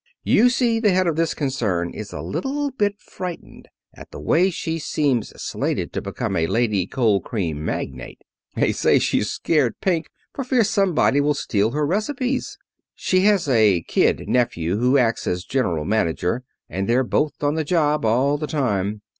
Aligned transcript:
You 0.23 0.49
see 0.49 0.79
the 0.79 0.89
head 0.93 1.05
of 1.05 1.15
this 1.15 1.35
concern 1.35 1.91
is 1.93 2.11
a 2.11 2.23
little 2.23 2.71
bit 2.71 2.99
frightened 2.99 3.67
at 3.93 4.09
the 4.09 4.19
way 4.19 4.49
she 4.49 4.79
seems 4.79 5.29
slated 5.39 5.93
to 5.93 6.01
become 6.01 6.35
a 6.35 6.47
lady 6.47 6.87
cold 6.87 7.23
cream 7.23 7.63
magnate. 7.63 8.23
They 8.55 8.71
say 8.71 8.97
she's 8.97 9.29
scared 9.29 9.79
pink 9.79 10.09
for 10.33 10.43
fear 10.43 10.63
somebody 10.63 11.21
will 11.21 11.35
steal 11.35 11.69
her 11.73 11.85
recipes. 11.85 12.57
She 12.95 13.25
has 13.25 13.47
a 13.47 13.83
kid 13.83 14.27
nephew 14.27 14.77
who 14.77 14.97
acts 14.97 15.27
as 15.27 15.43
general 15.45 15.85
manager, 15.85 16.41
and 16.67 16.89
they're 16.89 17.03
both 17.03 17.43
on 17.43 17.53
the 17.53 17.63
job 17.63 18.03
all 18.03 18.39
the 18.39 18.47
time. 18.47 19.03